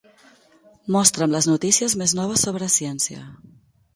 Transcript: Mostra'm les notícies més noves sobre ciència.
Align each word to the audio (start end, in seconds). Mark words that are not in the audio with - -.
Mostra'm 0.95 1.35
les 1.35 1.49
notícies 1.51 1.95
més 2.03 2.15
noves 2.21 2.47
sobre 2.47 2.73
ciència. 2.79 3.21